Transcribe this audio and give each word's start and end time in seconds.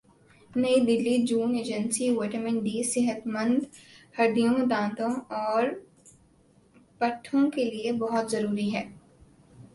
نئی 0.51 0.77
دہلی 0.87 1.15
جون 1.27 1.49
agency 1.57 2.05
vitamin 2.17 2.55
D 2.65 2.75
صحت 2.93 3.19
مند 3.33 3.59
ہڈیوں 4.15 4.57
دانتوں 4.69 5.13
اور 5.41 5.63
پٹھوں 7.01 7.49
کے 7.51 7.63
لئے 7.71 7.91
بہت 7.99 8.31
ضروری 8.31 8.73
ہے 8.75 8.83